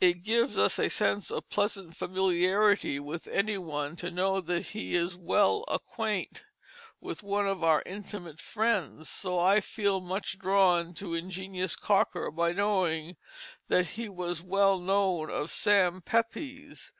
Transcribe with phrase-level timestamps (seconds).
[0.00, 4.96] It gives us a sense of pleasant familiarity with any one to know that he
[4.96, 6.44] is "well acquaint"
[7.00, 12.50] with one of our intimate friends, so I feel much drawn to ingenious Cocker by
[12.50, 13.16] knowing
[13.68, 16.92] that he was well known of Sam Pepys.